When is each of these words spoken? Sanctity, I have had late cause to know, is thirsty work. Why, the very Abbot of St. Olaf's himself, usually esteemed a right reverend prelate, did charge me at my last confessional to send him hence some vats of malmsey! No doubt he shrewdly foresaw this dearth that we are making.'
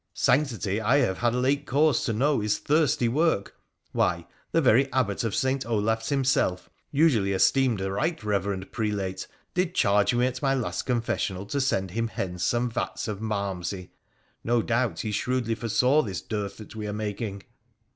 Sanctity, 0.15 0.81
I 0.81 0.97
have 0.97 1.19
had 1.19 1.35
late 1.35 1.67
cause 1.67 2.03
to 2.05 2.11
know, 2.13 2.41
is 2.41 2.57
thirsty 2.57 3.07
work. 3.07 3.53
Why, 3.91 4.25
the 4.51 4.59
very 4.59 4.91
Abbot 4.91 5.23
of 5.23 5.35
St. 5.35 5.63
Olaf's 5.63 6.09
himself, 6.09 6.71
usually 6.89 7.33
esteemed 7.33 7.79
a 7.81 7.91
right 7.91 8.23
reverend 8.23 8.71
prelate, 8.71 9.27
did 9.53 9.75
charge 9.75 10.11
me 10.15 10.25
at 10.25 10.41
my 10.41 10.55
last 10.55 10.87
confessional 10.87 11.45
to 11.45 11.61
send 11.61 11.91
him 11.91 12.07
hence 12.07 12.43
some 12.43 12.71
vats 12.71 13.07
of 13.07 13.21
malmsey! 13.21 13.91
No 14.43 14.63
doubt 14.63 15.01
he 15.01 15.11
shrewdly 15.11 15.53
foresaw 15.53 16.01
this 16.01 16.23
dearth 16.23 16.57
that 16.57 16.75
we 16.75 16.87
are 16.87 16.93
making.' 16.93 17.43